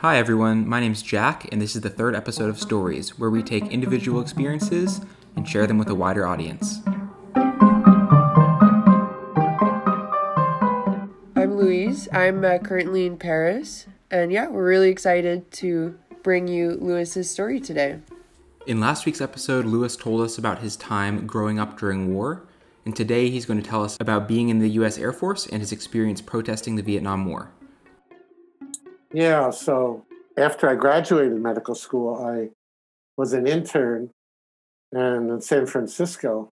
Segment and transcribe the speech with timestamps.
[0.00, 0.68] Hi, everyone.
[0.68, 4.20] My name's Jack, and this is the third episode of Stories, where we take individual
[4.20, 5.00] experiences
[5.34, 6.82] and share them with a wider audience.
[11.34, 12.08] I'm Louise.
[12.12, 17.58] I'm uh, currently in Paris, and yeah, we're really excited to bring you Lewis's story
[17.58, 17.98] today.
[18.68, 22.44] In last week's episode, Lewis told us about his time growing up during war,
[22.84, 24.96] and today he's going to tell us about being in the U.S.
[24.96, 27.50] Air Force and his experience protesting the Vietnam War.
[29.12, 30.04] Yeah, so
[30.36, 32.50] after I graduated medical school, I
[33.16, 34.10] was an intern
[34.92, 36.50] and in San Francisco.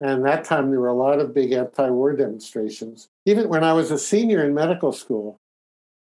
[0.00, 3.08] And that time there were a lot of big anti-war demonstrations.
[3.24, 5.38] Even when I was a senior in medical school,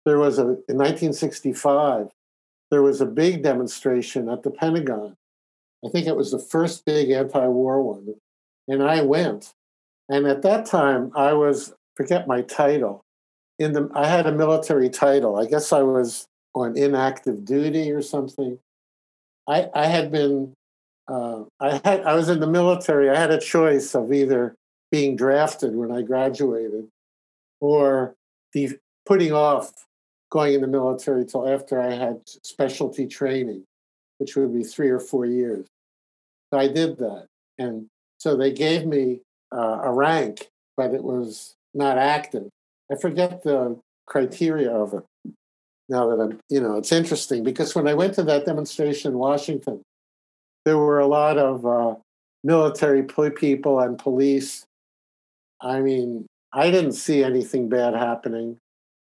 [0.06, 2.10] there was a in 1965,
[2.72, 5.16] there was a big demonstration at the Pentagon.
[5.86, 8.16] I think it was the first big anti-war one.
[8.68, 9.54] And I went.
[10.10, 13.05] And at that time I was forget my title
[13.60, 15.38] in the I had a military title.
[15.38, 18.60] I guess I was on inactive duty or something.
[19.48, 20.54] I I had been
[21.08, 23.10] uh, I had I was in the military.
[23.10, 24.56] I had a choice of either
[24.92, 26.88] being drafted when I graduated
[27.60, 28.16] or
[28.54, 29.72] the putting off
[30.32, 33.64] going in the military till after I had specialty training,
[34.18, 35.66] which would be three or four years.
[36.52, 39.22] So I did that, and so they gave me
[39.56, 42.50] uh, a rank, but it was not active.
[42.92, 45.34] I forget the criteria of it.
[45.88, 49.18] Now that I'm, you know, it's interesting because when I went to that demonstration in
[49.18, 49.82] Washington,
[50.64, 51.96] there were a lot of uh,
[52.44, 54.66] military people and police.
[55.62, 58.58] I mean, I didn't see anything bad happening,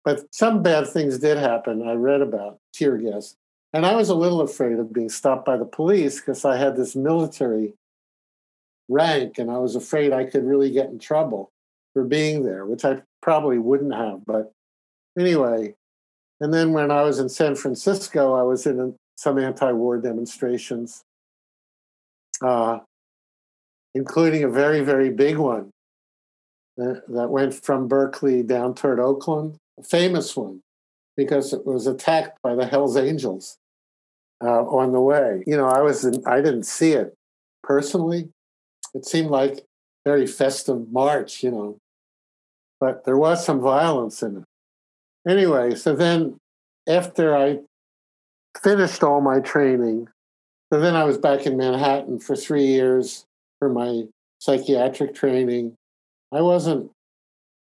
[0.05, 1.87] but some bad things did happen.
[1.87, 3.35] I read about tear gas.
[3.73, 6.77] And I was a little afraid of being stopped by the police because I had
[6.77, 7.75] this military
[8.89, 11.51] rank and I was afraid I could really get in trouble
[11.93, 14.25] for being there, which I probably wouldn't have.
[14.25, 14.53] But
[15.19, 15.75] anyway,
[16.41, 21.03] and then when I was in San Francisco, I was in some anti war demonstrations,
[22.43, 22.79] uh,
[23.95, 25.69] including a very, very big one
[26.79, 30.63] that, that went from Berkeley down toward Oakland, a famous one,
[31.15, 33.59] because it was attacked by the Hells Angels
[34.43, 35.45] uh, on the way.
[35.47, 37.13] You know, I was in, I didn't see it
[37.63, 38.31] personally.
[38.95, 39.67] It seemed like
[40.07, 41.79] very festive march, you know,
[42.81, 44.45] but there was some violence in it.
[45.29, 46.37] Anyway, so then
[46.89, 47.59] after I
[48.63, 50.09] finished all my training,
[50.73, 53.25] so then I was back in Manhattan for three years
[53.59, 54.05] for my
[54.41, 55.75] psychiatric training.
[56.33, 56.91] I wasn't,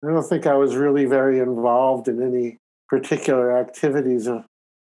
[0.04, 2.58] I don't think I was really very involved in any
[2.90, 4.44] particular activities, uh,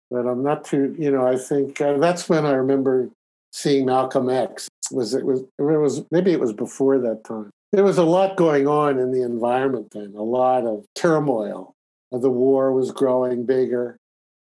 [0.09, 3.09] but I'm not too, you know, I think uh, that's when I remember
[3.51, 4.67] seeing Malcolm X.
[4.91, 7.51] Was it was it was maybe it was before that time.
[7.71, 11.75] There was a lot going on in the environment then, a lot of turmoil.
[12.11, 13.97] The war was growing bigger,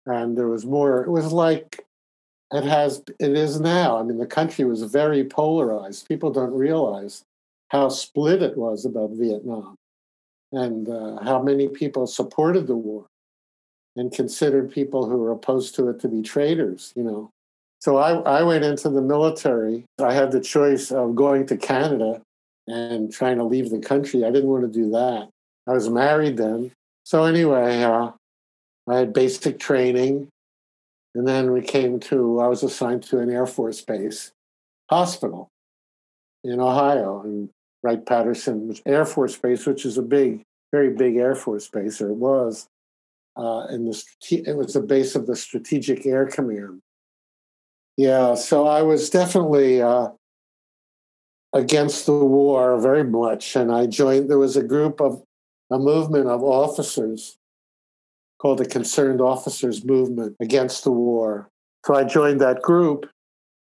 [0.05, 1.03] and there was more.
[1.03, 1.83] It was like
[2.53, 3.97] it has it is now.
[3.97, 6.07] I mean, the country was very polarized.
[6.07, 7.23] People don't realize
[7.69, 9.75] how split it was about Vietnam,
[10.51, 13.07] and uh, how many people supported the war
[13.95, 16.93] and considered people who were opposed to it to be traitors.
[16.95, 17.31] You know,
[17.79, 19.85] so I, I went into the military.
[19.99, 22.21] I had the choice of going to Canada
[22.67, 24.23] and trying to leave the country.
[24.23, 25.29] I didn't want to do that.
[25.67, 26.71] I was married then.
[27.03, 28.11] So, anyway, uh,
[28.87, 30.29] I had basic training.
[31.15, 34.31] And then we came to, I was assigned to an Air Force base
[34.89, 35.49] hospital
[36.43, 37.49] in Ohio, in
[37.81, 42.09] Wright Patterson Air Force Base, which is a big, very big Air Force base, or
[42.09, 42.67] it was.
[43.35, 46.81] Uh, and the, it was the base of the Strategic Air Command.
[47.95, 50.09] Yeah, so I was definitely uh,
[51.57, 53.55] against the war very much.
[53.55, 55.23] And I joined, there was a group of,
[55.69, 57.35] a movement of officers
[58.39, 61.49] called the Concerned Officers Movement Against the War.
[61.85, 63.09] So I joined that group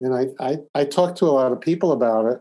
[0.00, 2.40] and I, I, I talked to a lot of people about it.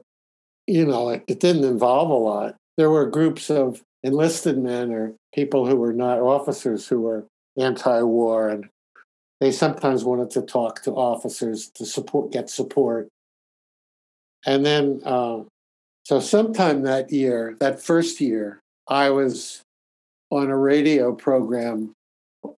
[0.67, 2.55] You know, it, it didn't involve a lot.
[2.77, 7.25] There were groups of enlisted men or people who were not officers who were
[7.57, 8.69] anti war and
[9.41, 13.09] they sometimes wanted to talk to officers to support get support
[14.45, 15.43] and then, uh,
[16.05, 19.61] so sometime that year, that first year, I was
[20.31, 21.93] on a radio program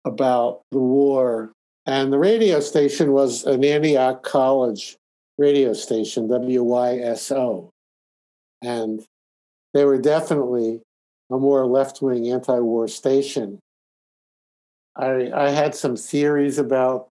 [0.05, 1.53] about the war.
[1.87, 4.97] And the radio station was an Antioch College
[5.39, 7.71] radio station, WYSO.
[8.63, 9.03] And
[9.73, 10.83] they were definitely
[11.31, 13.59] a more left wing anti war station.
[14.97, 17.09] I, I had some theories about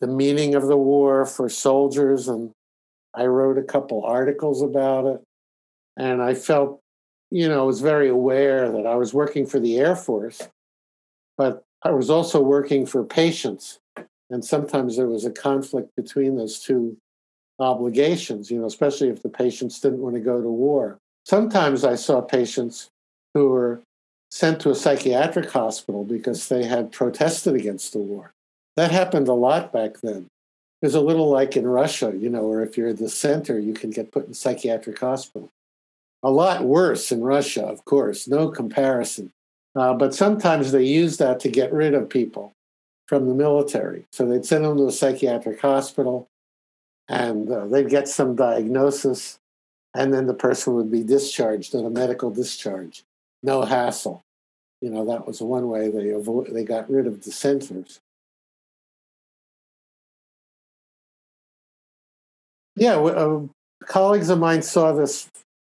[0.00, 2.50] the meaning of the war for soldiers and
[3.14, 5.22] I wrote a couple articles about it.
[5.96, 6.80] And I felt,
[7.30, 10.48] you know, I was very aware that I was working for the Air Force,
[11.36, 13.78] but I was also working for patients,
[14.28, 16.96] and sometimes there was a conflict between those two
[17.58, 20.98] obligations, you know, especially if the patients didn't want to go to war.
[21.24, 22.88] Sometimes I saw patients
[23.34, 23.82] who were
[24.30, 28.32] sent to a psychiatric hospital because they had protested against the war.
[28.76, 30.26] That happened a lot back then.
[30.82, 33.90] It's a little like in Russia, you know, where if you're a dissenter, you can
[33.90, 35.50] get put in psychiatric hospital.
[36.22, 39.32] A lot worse in Russia, of course, no comparison.
[39.74, 42.52] Uh, but sometimes they use that to get rid of people
[43.06, 44.06] from the military.
[44.10, 46.28] So they'd send them to a psychiatric hospital
[47.08, 49.40] and uh, they'd get some diagnosis,
[49.94, 53.02] and then the person would be discharged on a medical discharge.
[53.42, 54.22] No hassle.
[54.80, 58.00] You know, that was one way they, avoid, they got rid of dissenters.
[62.76, 63.42] Yeah, uh,
[63.86, 65.28] colleagues of mine saw this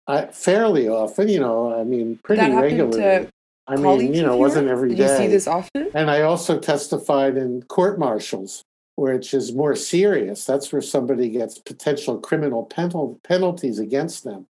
[0.07, 1.30] uh, fairly often.
[1.30, 3.00] You know, I mean, pretty that regularly.
[3.00, 3.30] To
[3.68, 5.12] I mean, you know, it wasn't every Did day.
[5.12, 5.90] you see this often?
[5.94, 8.63] And I also testified in court martials,
[8.95, 10.45] which is more serious.
[10.45, 14.48] That's where somebody gets potential criminal penal- penalties against them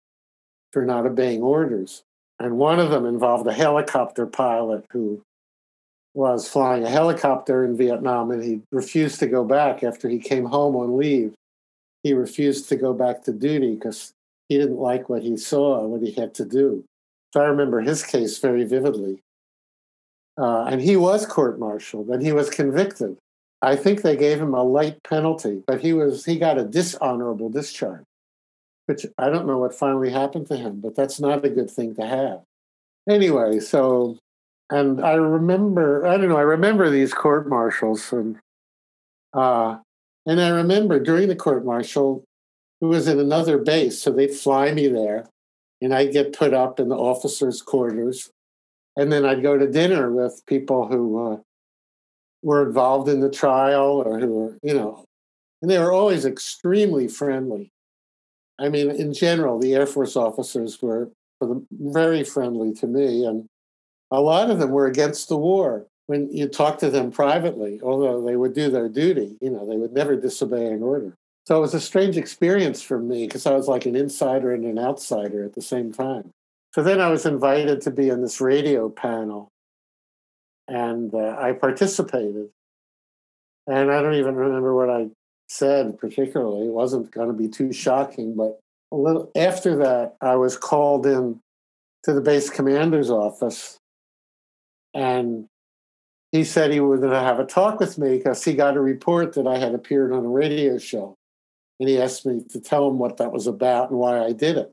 [0.73, 2.03] for not obeying orders.
[2.39, 5.23] And one of them involved a helicopter pilot who
[6.15, 10.47] was flying a helicopter in Vietnam and he refused to go back after he came
[10.47, 11.35] home on leave.
[12.03, 14.13] He refused to go back to duty because
[14.49, 16.85] he didn't like what he saw, what he had to do.
[17.33, 19.21] So I remember his case very vividly.
[20.39, 23.17] Uh, and he was court martialed and he was convicted.
[23.61, 27.49] I think they gave him a light penalty, but he was he got a dishonorable
[27.49, 28.05] discharge,
[28.87, 31.95] which I don't know what finally happened to him, but that's not a good thing
[31.95, 32.41] to have.
[33.09, 34.19] Anyway, so
[34.71, 38.39] and I remember I don't know I remember these court martials and
[39.33, 39.79] uh,
[40.27, 42.25] and I remember during the court martial
[42.81, 45.27] it was in another base, so they'd fly me there,
[45.81, 48.31] and I'd get put up in the officers' quarters,
[48.97, 51.37] and then I'd go to dinner with people who uh,
[52.43, 55.05] were involved in the trial or who were, you know,
[55.61, 57.71] and they were always extremely friendly.
[58.59, 61.11] I mean, in general, the Air Force officers were
[61.71, 63.47] very friendly to me, and
[64.11, 65.87] a lot of them were against the war.
[66.07, 69.77] When you talk to them privately, although they would do their duty, you know, they
[69.77, 71.15] would never disobey an order.
[71.47, 74.65] So it was a strange experience for me because I was like an insider and
[74.65, 76.31] an outsider at the same time.
[76.75, 79.49] So then I was invited to be on this radio panel
[80.69, 82.49] and uh, I participated.
[83.67, 85.09] And I don't even remember what I
[85.49, 86.67] said particularly.
[86.67, 88.59] It wasn't going to be too shocking, but
[88.91, 91.41] a little after that, I was called in
[92.05, 93.79] to the base commander's office,
[94.93, 95.47] and
[96.33, 98.81] he said he was going to have a talk with me because he got a
[98.81, 101.17] report that I had appeared on a radio show,
[101.79, 104.57] and he asked me to tell him what that was about and why I did
[104.57, 104.73] it.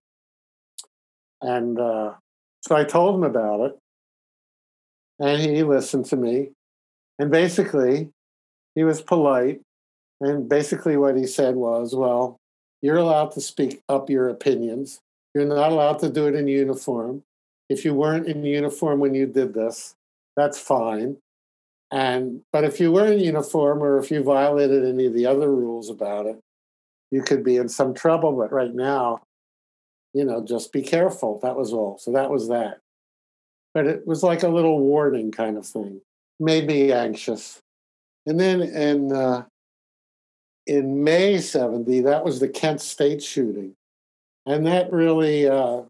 [1.42, 2.14] And uh,
[2.62, 3.80] so I told him about it,
[5.20, 6.52] and he listened to me.
[7.20, 8.10] And basically,
[8.76, 9.62] he was polite.
[10.22, 12.38] And basically, what he said was, Well,
[12.82, 15.02] you're allowed to speak up your opinions.
[15.36, 17.24] You're not allowed to do it in uniform.
[17.70, 19.96] If you weren't in uniform when you did this,
[20.36, 21.18] that's fine.
[21.92, 25.50] And but if you were in uniform or if you violated any of the other
[25.50, 26.40] rules about it,
[27.12, 28.34] you could be in some trouble.
[28.34, 29.22] But right now,
[30.14, 31.40] you know, just be careful.
[31.42, 31.98] That was all.
[31.98, 32.80] So that was that
[33.74, 36.02] but it was like a little warning kind of thing.
[36.40, 37.62] Made me anxious.
[38.26, 39.46] And then in uh,
[40.66, 43.76] in May '70, that was the Kent State shooting,
[44.46, 45.82] and that really uh,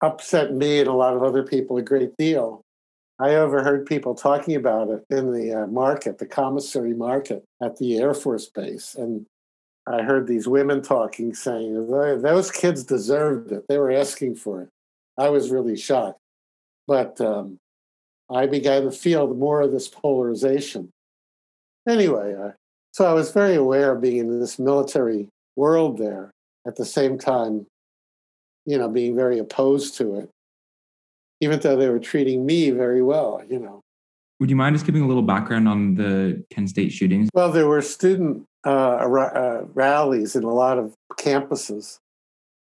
[0.00, 2.62] upset me and a lot of other people a great deal.
[3.22, 7.98] I overheard people talking about it in the uh, market, the commissary market at the
[7.98, 9.26] Air Force Base, and
[9.86, 13.64] I heard these women talking, saying those kids deserved it.
[13.68, 14.70] They were asking for it.
[15.16, 16.18] I was really shocked.
[16.88, 17.58] But um,
[18.28, 20.90] I began to feel more of this polarization.
[21.88, 22.50] Anyway, uh,
[22.90, 26.32] so I was very aware of being in this military world there
[26.66, 27.66] at the same time,
[28.66, 30.30] you know, being very opposed to it,
[31.42, 33.82] even though they were treating me very well, you know.
[34.38, 37.28] Would you mind just giving a little background on the Kent State shootings?
[37.34, 41.98] Well, there were student uh, uh, rallies in a lot of campuses,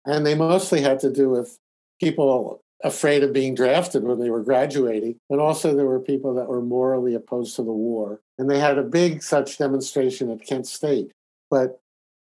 [0.06, 1.59] and they mostly had to do with
[2.00, 5.16] people afraid of being drafted when they were graduating.
[5.28, 8.21] And also, there were people that were morally opposed to the war.
[8.38, 11.12] And they had a big such demonstration at Kent State.
[11.50, 11.80] But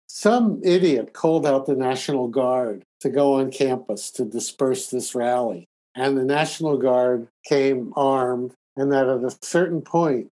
[0.06, 5.66] some idiot called out the National Guard to go on campus to disperse this rally.
[5.96, 8.52] And the National Guard came armed.
[8.78, 10.28] And that at a certain point,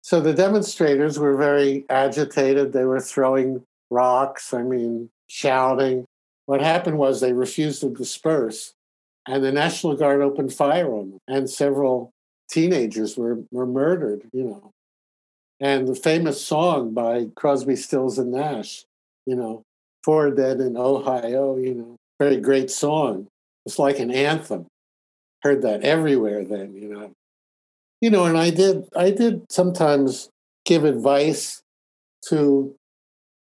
[0.00, 2.72] so the demonstrators were very agitated.
[2.72, 6.04] They were throwing rocks, I mean, shouting.
[6.46, 8.74] What happened was they refused to disperse
[9.26, 12.12] and the National Guard opened fire on them, and several
[12.50, 14.70] teenagers were, were murdered, you know.
[15.60, 18.84] And the famous song by Crosby, Stills, and Nash,
[19.24, 19.62] you know,
[20.02, 23.28] Four Dead in Ohio, you know, very great song.
[23.64, 24.66] It's like an anthem.
[25.44, 27.12] Heard that everywhere then, you know.
[28.00, 30.30] You know, and I did I did sometimes
[30.64, 31.62] give advice
[32.28, 32.74] to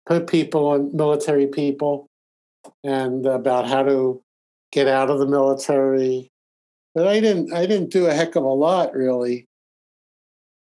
[0.05, 2.07] put people on military people
[2.83, 4.21] and about how to
[4.71, 6.29] get out of the military.
[6.93, 9.45] But I didn't I didn't do a heck of a lot really.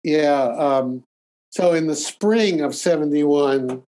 [0.03, 0.45] Yeah.
[0.45, 1.05] Um,
[1.51, 3.83] so in the spring of 71,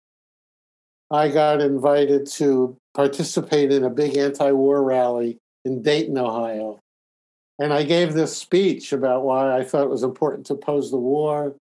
[1.12, 6.80] I got invited to participate in a big anti war rally in Dayton, Ohio.
[7.62, 10.98] And I gave this speech about why I thought it was important to oppose the
[10.98, 11.56] war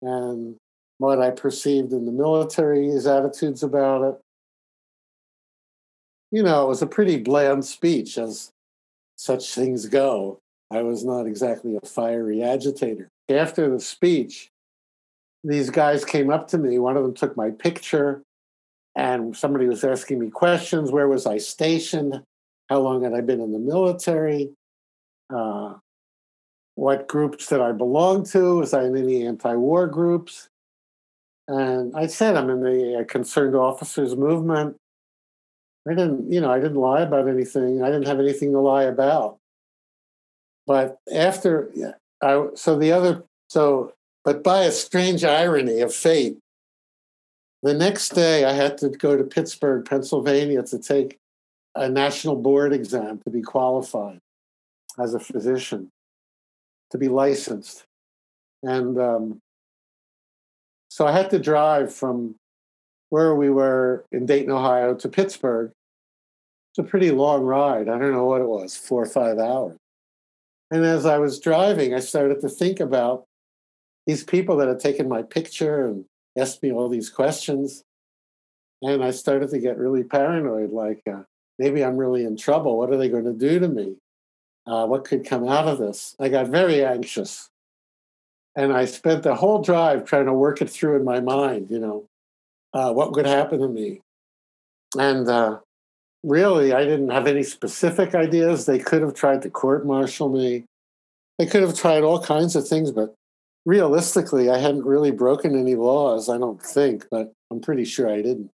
[0.00, 0.54] and
[0.98, 4.20] what I perceived in the military's attitudes about it.
[6.30, 8.50] You know, it was a pretty bland speech, as
[9.16, 10.38] such things go.
[10.70, 13.08] I was not exactly a fiery agitator.
[13.28, 14.50] After the speech,
[15.42, 16.78] these guys came up to me.
[16.78, 18.22] One of them took my picture,
[18.94, 20.92] and somebody was asking me questions.
[20.92, 22.22] Where was I stationed?
[22.68, 24.52] How long had I been in the military?
[25.30, 25.74] Uh,
[26.78, 28.58] what groups did I belong to?
[28.58, 30.48] Was I in any anti war groups?
[31.48, 34.76] And I said I'm in the concerned officers movement.
[35.88, 37.82] I didn't, you know, I didn't lie about anything.
[37.82, 39.38] I didn't have anything to lie about.
[40.68, 41.72] But after,
[42.22, 46.38] I, so the other, so, but by a strange irony of fate,
[47.62, 51.18] the next day I had to go to Pittsburgh, Pennsylvania to take
[51.74, 54.20] a national board exam to be qualified
[55.00, 55.90] as a physician,
[56.90, 57.84] to be licensed.
[58.62, 59.40] And um,
[60.88, 62.34] so I had to drive from
[63.10, 65.70] where we were in Dayton, Ohio to Pittsburgh.
[66.72, 67.88] It's a pretty long ride.
[67.88, 69.76] I don't know what it was, four or five hours.
[70.70, 73.24] And as I was driving, I started to think about
[74.06, 76.04] these people that had taken my picture and
[76.38, 77.82] asked me all these questions.
[78.82, 81.22] And I started to get really paranoid like, uh,
[81.58, 82.78] maybe I'm really in trouble.
[82.78, 83.96] What are they going to do to me?
[84.68, 86.14] Uh, what could come out of this?
[86.20, 87.48] I got very anxious.
[88.54, 91.78] And I spent the whole drive trying to work it through in my mind, you
[91.78, 92.04] know,
[92.74, 94.02] uh, what would happen to me.
[94.98, 95.60] And uh,
[96.22, 98.66] really, I didn't have any specific ideas.
[98.66, 100.64] They could have tried to court martial me,
[101.38, 103.14] they could have tried all kinds of things, but
[103.64, 108.22] realistically, I hadn't really broken any laws, I don't think, but I'm pretty sure I
[108.22, 108.50] didn't.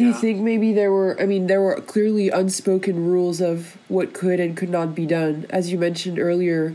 [0.00, 4.14] Do you think maybe there were, I mean, there were clearly unspoken rules of what
[4.14, 5.44] could and could not be done?
[5.50, 6.74] As you mentioned earlier,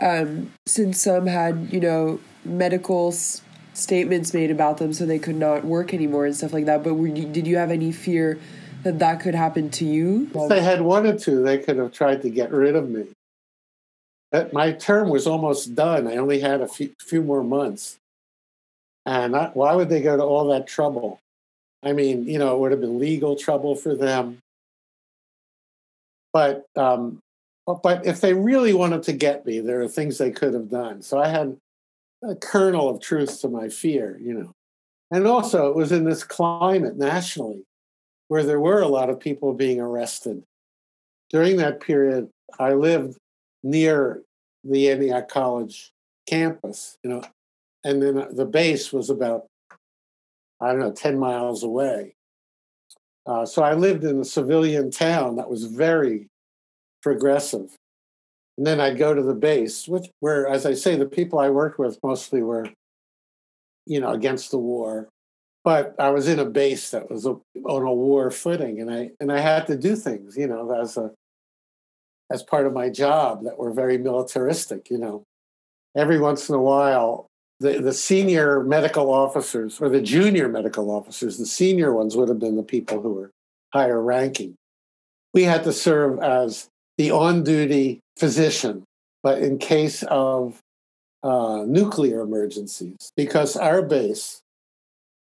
[0.00, 3.42] um, since some had, you know, medical s-
[3.74, 6.82] statements made about them so they could not work anymore and stuff like that.
[6.82, 8.40] But you, did you have any fear
[8.82, 10.28] that that could happen to you?
[10.34, 13.06] If they had wanted to, they could have tried to get rid of me.
[14.32, 16.08] But my term was almost done.
[16.08, 18.00] I only had a few, few more months.
[19.06, 21.20] And I, why would they go to all that trouble?
[21.82, 24.38] I mean, you know, it would have been legal trouble for them.
[26.32, 27.20] But um,
[27.66, 31.02] but if they really wanted to get me, there are things they could have done.
[31.02, 31.56] So I had
[32.22, 34.52] a kernel of truth to my fear, you know.
[35.10, 37.62] And also, it was in this climate nationally
[38.28, 40.42] where there were a lot of people being arrested.
[41.30, 43.16] During that period, I lived
[43.62, 44.22] near
[44.64, 45.90] the Antioch College
[46.26, 47.22] campus, you know,
[47.84, 49.46] and then the base was about,
[50.60, 52.14] I don't know, 10 miles away.
[53.26, 56.28] Uh, so I lived in a civilian town that was very
[57.02, 57.76] progressive.
[58.56, 61.50] And then I'd go to the base, which where, as I say, the people I
[61.50, 62.66] worked with mostly were,
[63.86, 65.08] you know, against the war.
[65.62, 69.10] But I was in a base that was a, on a war footing, and I
[69.20, 71.12] and I had to do things, you know, as a
[72.32, 74.90] as part of my job that were very militaristic.
[74.90, 75.24] You know,
[75.96, 77.27] every once in a while,
[77.60, 82.38] the the senior medical officers or the junior medical officers, the senior ones would have
[82.38, 83.30] been the people who were
[83.72, 84.54] higher ranking.
[85.34, 88.84] We had to serve as the on duty physician,
[89.22, 90.60] but in case of
[91.22, 94.40] uh, nuclear emergencies, because our base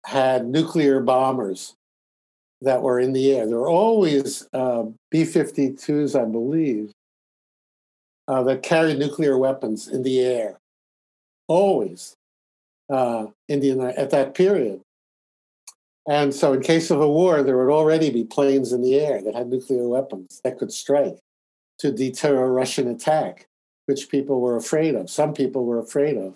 [0.06, 1.74] had nuclear bombers
[2.62, 3.48] that were in the air.
[3.48, 6.92] There were always uh, B 52s, I believe,
[8.27, 10.58] uh, that carried nuclear weapons in the air.
[11.48, 12.15] Always
[12.89, 14.82] uh, in the, at that period.
[16.08, 19.22] And so, in case of a war, there would already be planes in the air
[19.24, 21.18] that had nuclear weapons that could strike
[21.80, 23.48] to deter a Russian attack,
[23.88, 25.10] which people were afraid of.
[25.10, 26.36] Some people were afraid of.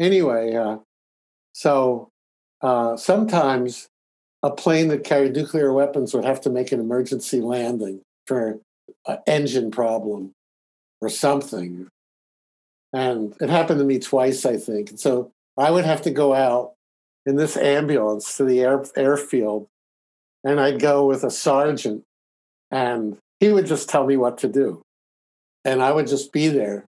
[0.00, 0.78] Anyway, uh,
[1.52, 2.08] so
[2.62, 3.88] uh, sometimes
[4.42, 8.58] a plane that carried nuclear weapons would have to make an emergency landing for
[9.06, 10.32] an engine problem
[11.00, 11.88] or something.
[12.92, 14.90] And it happened to me twice, I think.
[14.90, 16.74] And so I would have to go out
[17.26, 19.66] in this ambulance to the air, airfield,
[20.44, 22.04] and I'd go with a sergeant,
[22.70, 24.82] and he would just tell me what to do.
[25.64, 26.86] And I would just be there.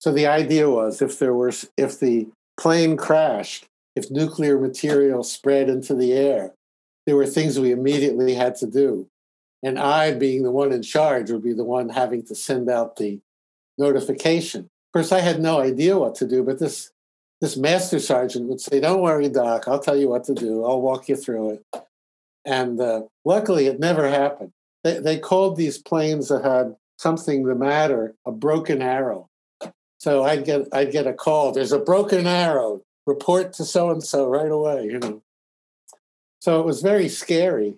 [0.00, 5.68] So the idea was if there were, if the plane crashed, if nuclear material spread
[5.68, 6.52] into the air,
[7.06, 9.06] there were things we immediately had to do.
[9.62, 12.96] And I, being the one in charge, would be the one having to send out
[12.96, 13.18] the
[13.76, 14.62] notification.
[14.62, 16.90] Of course, I had no idea what to do, but this
[17.40, 19.68] this master sergeant would say, "Don't worry, Doc.
[19.68, 20.64] I'll tell you what to do.
[20.64, 21.84] I'll walk you through it."
[22.44, 24.52] And uh, luckily, it never happened.
[24.84, 29.28] They, they called these planes that had something the matter a broken arrow.
[29.98, 31.52] So I'd get I'd get a call.
[31.52, 32.82] There's a broken arrow.
[33.06, 34.84] Report to so and so right away.
[34.84, 35.22] You know.
[36.40, 37.74] So it was very scary,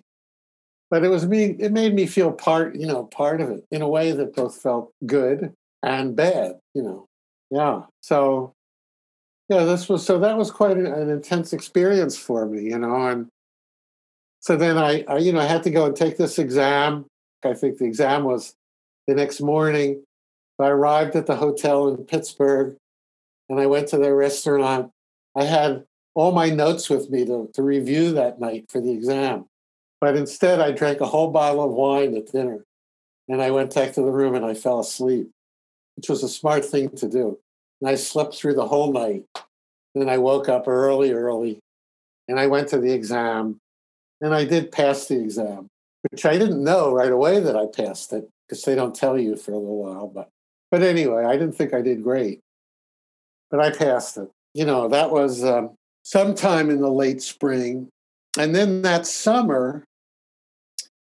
[0.89, 1.55] but it was me.
[1.57, 2.75] It made me feel part.
[2.75, 6.59] You know, part of it in a way that both felt good and bad.
[6.73, 7.07] You know.
[7.49, 7.83] Yeah.
[8.01, 8.53] So
[9.51, 12.63] yeah, this was so that was quite an, an intense experience for me.
[12.63, 13.27] You know, and
[14.39, 17.05] so then I, I, you know, I had to go and take this exam.
[17.43, 18.53] I think the exam was
[19.07, 20.03] the next morning.
[20.57, 22.77] I arrived at the hotel in Pittsburgh
[23.49, 24.91] and I went to their restaurant.
[25.35, 29.47] I had all my notes with me to, to review that night for the exam.
[29.99, 32.63] But instead, I drank a whole bottle of wine at dinner.
[33.27, 35.29] And I went back to the room and I fell asleep,
[35.95, 37.39] which was a smart thing to do.
[37.81, 39.25] And I slept through the whole night.
[39.95, 41.59] Then I woke up early, early,
[42.27, 43.57] and I went to the exam.
[44.21, 45.67] And I did pass the exam,
[46.11, 49.35] which I didn't know right away that I passed it because they don't tell you
[49.35, 50.07] for a little while.
[50.07, 50.29] But
[50.69, 52.39] but anyway, I didn't think I did great,
[53.49, 54.29] but I passed it.
[54.53, 55.71] You know, that was um,
[56.03, 57.89] sometime in the late spring.
[58.37, 59.83] And then that summer,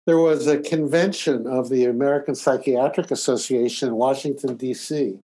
[0.06, 5.20] there was a convention of the American Psychiatric Association in Washington, D.C.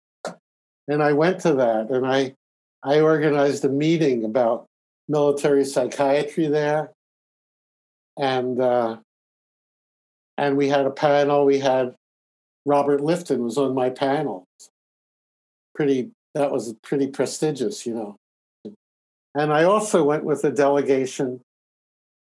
[0.87, 2.35] And I went to that and I,
[2.83, 4.65] I organized a meeting about
[5.07, 6.91] military psychiatry there.
[8.17, 8.97] And, uh,
[10.37, 11.45] and we had a panel.
[11.45, 11.95] We had
[12.65, 14.45] Robert Lifton was on my panel.
[15.75, 18.15] Pretty, that was pretty prestigious, you know.
[19.33, 21.41] And I also went with a delegation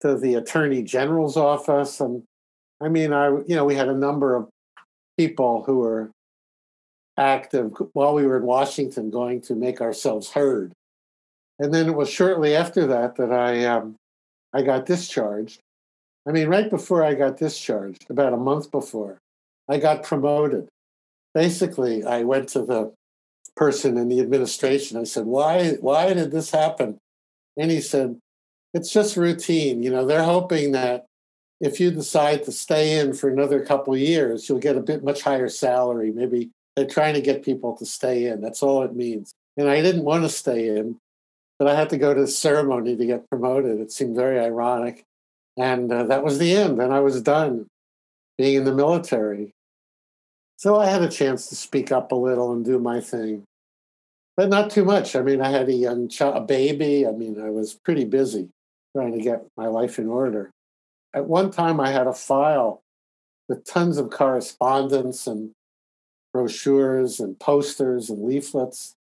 [0.01, 2.01] to the Attorney General's office.
[2.01, 2.25] And
[2.81, 4.49] I mean, I, you know, we had a number of
[5.17, 6.11] people who were
[7.17, 10.73] active while we were in Washington going to make ourselves heard.
[11.59, 13.97] And then it was shortly after that that I, um,
[14.53, 15.61] I got discharged.
[16.29, 19.19] I mean, right before I got discharged, about a month before,
[19.69, 20.69] I got promoted.
[21.35, 22.93] Basically, I went to the
[23.57, 24.99] person in the administration.
[24.99, 25.73] I said, "Why?
[25.81, 26.99] Why did this happen?"
[27.57, 28.19] And he said,
[28.75, 29.83] "It's just routine.
[29.83, 31.07] You know, they're hoping that
[31.61, 35.05] if you decide to stay in for another couple of years, you'll get a bit
[35.05, 36.13] much higher salary.
[36.13, 38.41] Maybe they're trying to get people to stay in.
[38.41, 40.99] That's all it means." And I didn't want to stay in,
[41.59, 43.81] but I had to go to the ceremony to get promoted.
[43.81, 45.03] It seemed very ironic,
[45.57, 46.81] and uh, that was the end.
[46.81, 47.67] And I was done
[48.39, 49.51] being in the military.
[50.59, 53.45] So I had a chance to speak up a little and do my thing,
[54.37, 55.15] but not too much.
[55.15, 57.07] I mean, I had a young child, a baby.
[57.07, 58.49] I mean, I was pretty busy
[58.95, 60.51] trying to get my life in order.
[61.13, 62.81] At one time, I had a file
[63.49, 65.53] with tons of correspondence and
[66.37, 68.95] brochures and posters and leaflets.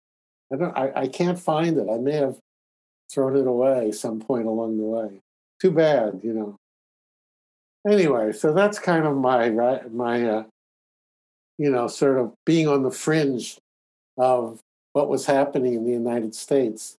[0.52, 0.78] I don't.
[0.78, 1.88] I, I can't find it.
[1.90, 2.38] I may have
[3.12, 5.22] thrown it away some point along the way.
[5.60, 6.56] Too bad, you know.
[7.88, 10.44] Anyway, so that's kind of my my uh,
[11.58, 13.58] you know, sort of being on the fringe
[14.18, 14.60] of
[14.94, 16.98] what was happening in the United States,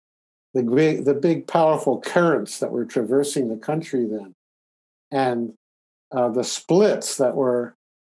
[0.53, 4.33] the big, the big powerful currents that were traversing the country then,
[5.11, 5.53] and
[6.11, 7.73] uh, the splits that were,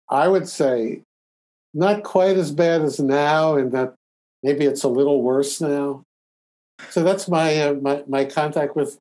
[0.09, 1.01] I would say,
[1.73, 3.93] not quite as bad as now, and that
[4.43, 6.03] maybe it's a little worse now.
[6.89, 8.97] So that's my uh, my my contact with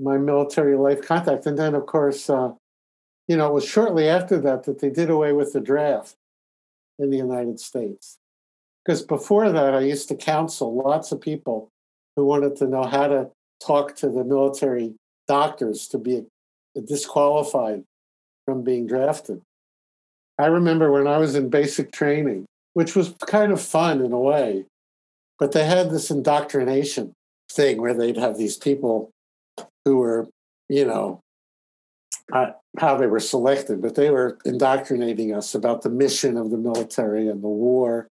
[0.00, 2.52] my military life contact, and then of course, uh,
[3.28, 6.16] you know, it was shortly after that that they did away with the draft
[6.98, 8.18] in the United States.
[8.84, 11.70] Because before that, I used to counsel lots of people
[12.16, 13.30] who wanted to know how to
[13.64, 14.94] talk to the military
[15.26, 16.24] doctors to be
[16.86, 17.84] disqualified
[18.44, 19.40] from being drafted.
[20.38, 24.18] I remember when I was in basic training, which was kind of fun in a
[24.18, 24.64] way,
[25.38, 27.12] but they had this indoctrination
[27.50, 29.10] thing where they'd have these people
[29.84, 30.28] who were,
[30.68, 31.20] you know,
[32.32, 36.56] uh, how they were selected, but they were indoctrinating us about the mission of the
[36.56, 38.08] military and the war.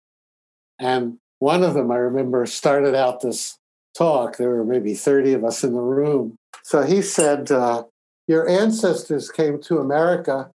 [0.79, 3.57] And one of them, I remember, started out this
[3.95, 4.37] talk.
[4.37, 6.35] There were maybe 30 of us in the room.
[6.63, 7.83] So he said, uh,
[8.27, 10.49] Your ancestors came to America.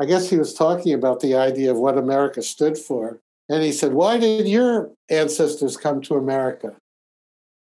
[0.00, 3.18] I guess he was talking about the idea of what America stood for.
[3.50, 6.74] And he said, Why did your ancestors come to America?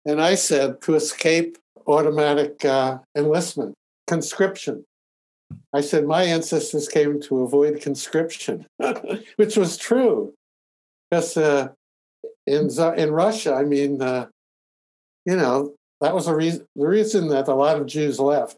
[0.05, 3.73] And I said, To escape automatic uh, enlistment,
[4.05, 4.83] conscription.
[5.73, 8.65] I said, My ancestors came to avoid conscription,
[9.37, 10.33] which was true.
[11.09, 11.69] Because uh,
[12.45, 14.27] in, in Russia, I mean, uh,
[15.25, 18.57] you know, that was a reason, the reason that a lot of Jews left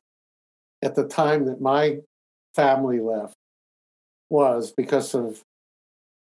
[0.82, 2.00] at the time that my
[2.56, 3.36] family left
[4.30, 5.44] was because of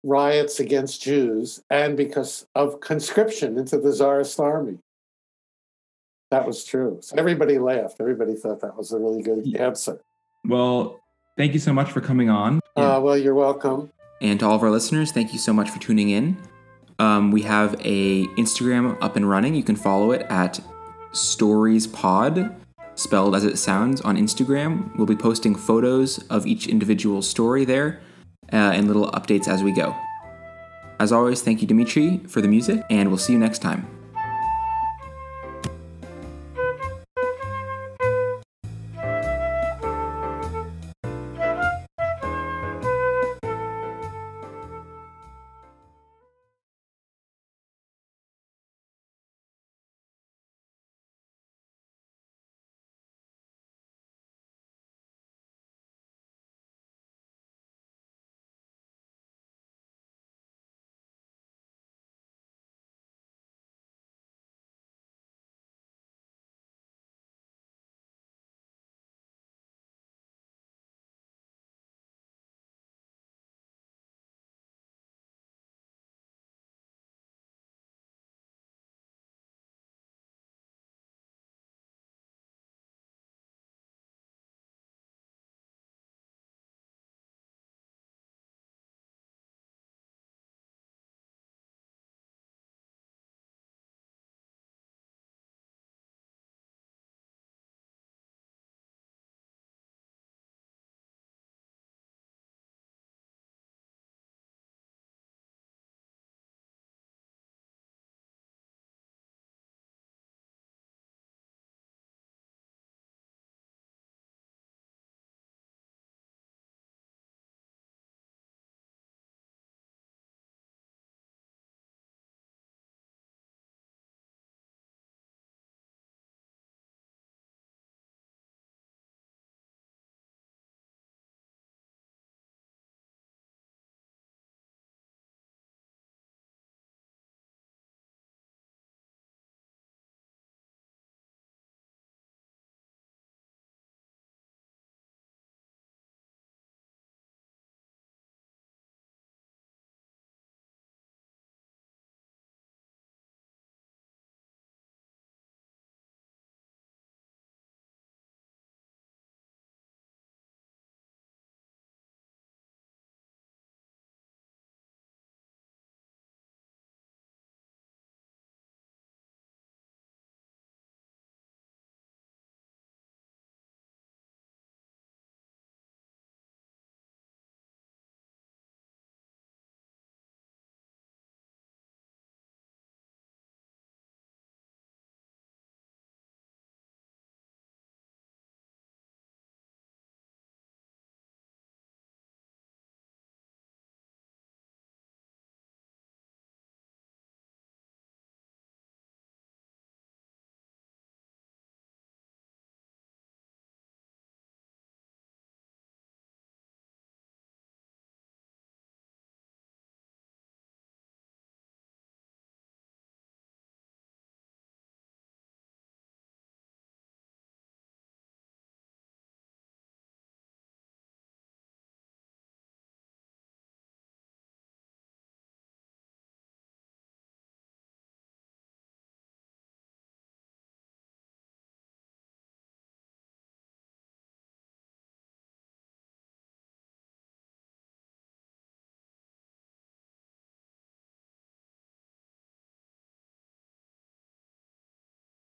[0.03, 4.79] riots against Jews and because of conscription into the Tsarist army.
[6.32, 6.97] That was true.
[7.01, 7.97] So everybody laughed.
[7.99, 9.99] Everybody thought that was a really good answer.
[10.45, 10.99] Well,
[11.38, 12.60] thank you so much for coming on.
[12.75, 13.91] Uh, well, you're welcome.
[14.19, 16.38] And to all of our listeners, thank you so much for tuning in.
[16.99, 19.56] Um, we have a Instagram up and running.
[19.56, 20.60] You can follow it at
[21.12, 22.56] Stories Pod,
[22.95, 24.95] spelled as it sounds on Instagram.
[24.97, 28.01] We'll be posting photos of each individual story there
[28.51, 29.95] uh, and little updates as we go.
[30.99, 33.92] As always, thank you, Dimitri, for the music, and we'll see you next time.